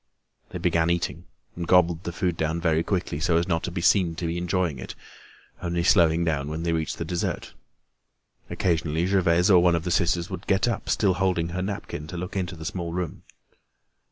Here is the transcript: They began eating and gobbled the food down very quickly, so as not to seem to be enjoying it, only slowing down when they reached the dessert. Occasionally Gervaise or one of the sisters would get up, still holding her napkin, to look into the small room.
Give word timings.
They 0.49 0.57
began 0.57 0.89
eating 0.89 1.25
and 1.55 1.67
gobbled 1.67 2.05
the 2.05 2.11
food 2.11 2.35
down 2.35 2.59
very 2.59 2.81
quickly, 2.81 3.19
so 3.19 3.37
as 3.37 3.47
not 3.47 3.61
to 3.65 3.81
seem 3.83 4.15
to 4.15 4.25
be 4.25 4.35
enjoying 4.39 4.79
it, 4.79 4.95
only 5.61 5.83
slowing 5.83 6.25
down 6.25 6.47
when 6.47 6.63
they 6.63 6.73
reached 6.73 6.97
the 6.97 7.05
dessert. 7.05 7.53
Occasionally 8.49 9.05
Gervaise 9.05 9.51
or 9.51 9.61
one 9.61 9.75
of 9.75 9.83
the 9.83 9.91
sisters 9.91 10.27
would 10.31 10.47
get 10.47 10.67
up, 10.67 10.89
still 10.89 11.13
holding 11.13 11.49
her 11.49 11.61
napkin, 11.61 12.07
to 12.07 12.17
look 12.17 12.35
into 12.35 12.55
the 12.55 12.65
small 12.65 12.91
room. 12.91 13.21